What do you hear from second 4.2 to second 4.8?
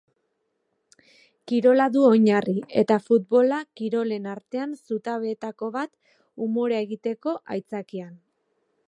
artean